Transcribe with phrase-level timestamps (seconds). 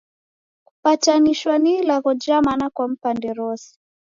[0.73, 3.77] Kupatanishwa ni ilagho ja mana kwa mpande rose.